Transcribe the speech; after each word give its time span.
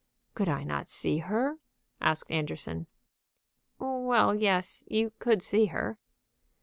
"Could 0.33 0.49
I 0.49 0.63
not 0.63 0.87
see 0.87 1.19
her?" 1.19 1.59
asked 2.01 2.31
Anderson. 2.31 2.87
"Well, 3.77 4.33
yes; 4.33 4.83
you 4.87 5.11
could 5.19 5.43
see 5.43 5.67
her." 5.67 5.99